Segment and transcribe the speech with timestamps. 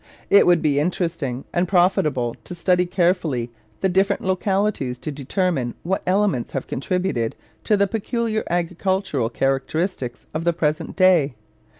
[0.31, 3.51] It would be interesting and profitable to study carefully
[3.81, 7.35] the different localities to determine what elements have contributed
[7.65, 11.35] to the peculiar agricultural characteristics of the present day.